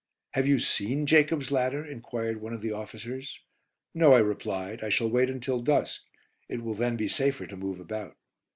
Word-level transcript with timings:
"Have 0.31 0.47
you 0.47 0.57
seen 0.57 1.05
'Jacob's 1.05 1.51
Ladder'?" 1.51 1.85
enquired 1.85 2.41
one 2.41 2.53
of 2.53 2.61
the 2.61 2.71
officers. 2.71 3.39
"No," 3.93 4.13
I 4.13 4.17
replied, 4.19 4.83
"I 4.83 4.89
shall 4.89 5.11
wait 5.11 5.29
until 5.29 5.61
dusk. 5.61 6.05
It 6.49 6.63
will 6.63 6.73
then 6.73 6.97
be 6.97 7.07
safer 7.07 7.45
to 7.45 7.55
move 7.55 7.79
about." 7.79 8.17